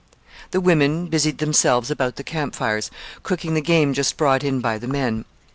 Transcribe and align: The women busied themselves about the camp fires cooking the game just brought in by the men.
The 0.49 0.59
women 0.59 1.05
busied 1.09 1.37
themselves 1.37 1.91
about 1.91 2.15
the 2.15 2.23
camp 2.23 2.55
fires 2.55 2.89
cooking 3.21 3.53
the 3.53 3.61
game 3.61 3.93
just 3.93 4.17
brought 4.17 4.43
in 4.43 4.59
by 4.59 4.79
the 4.79 4.87
men. 4.87 5.25